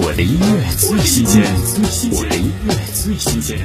[0.00, 1.42] 我的音乐最新鲜，
[2.12, 3.58] 我的音乐最新鲜。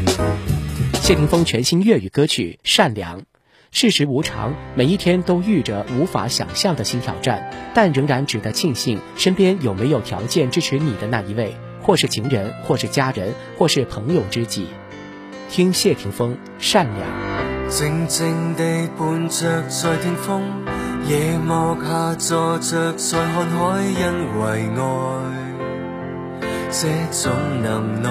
[0.94, 3.22] 谢霆锋全新粤语歌曲《善良》，
[3.70, 14.70] 世事无常，每一天都遇着无法想象的新挑战，但仍然值得庆幸，身边有没有条件支持你的那一位，或是情人，或是家人，或是朋友知己。
[15.52, 17.08] 听谢霆锋《善良》。
[17.70, 20.42] 静静地伴着在天风，
[21.08, 25.53] 夜幕下坐着在看海，因为爱。
[26.76, 27.32] 这种
[27.62, 28.10] 能耐，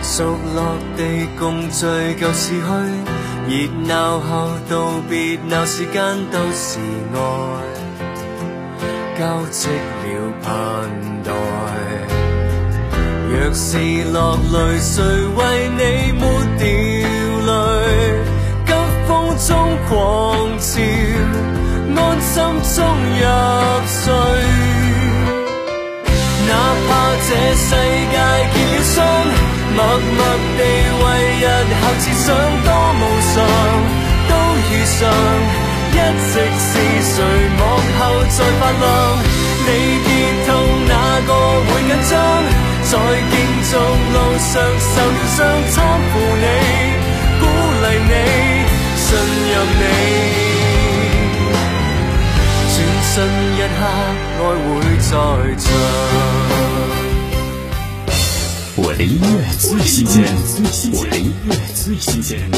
[0.00, 1.86] 熟落地共聚
[2.20, 2.62] 旧时去，
[3.48, 6.78] 热闹后道别闹时间都是
[7.12, 7.18] 爱，
[9.18, 10.48] 交织了盼
[11.24, 11.32] 待。
[13.28, 13.76] 若是
[14.12, 16.22] 落泪，谁为你抹
[16.58, 16.64] 掉
[17.48, 17.50] 泪？
[18.66, 18.72] 急
[19.08, 19.48] 风中
[19.88, 20.80] 狂潮，
[21.96, 22.36] 安心
[22.76, 22.76] 中
[23.20, 23.26] 有
[27.28, 28.16] 这世界
[28.54, 28.96] 结了霜，
[29.76, 30.20] 默默
[30.56, 31.04] 地为
[31.36, 31.44] 日
[31.76, 32.26] 后设想，
[32.64, 33.36] 多无常
[34.30, 34.32] 都
[34.64, 34.98] 遇上，
[35.92, 36.72] 一直是
[37.04, 37.14] 谁
[37.58, 37.60] 幕
[37.98, 38.82] 后在发亮？
[39.60, 39.68] 你
[40.06, 40.08] 跌
[40.46, 40.48] 痛
[40.88, 40.92] 那
[41.26, 41.30] 个
[41.68, 42.16] 会紧张？
[42.88, 43.32] 在竞
[43.68, 45.76] 逐路上受了伤，搀
[46.08, 46.46] 扶你，
[47.40, 47.42] 鼓
[47.82, 48.12] 励你，
[48.96, 49.06] 信
[49.50, 49.84] 任你，
[52.72, 53.14] 转身
[53.54, 53.80] 一刻，
[54.38, 55.12] 爱会在
[55.58, 55.68] 场。
[58.80, 60.24] 我的音乐最新鲜，
[60.92, 62.48] 我的音乐最新鲜。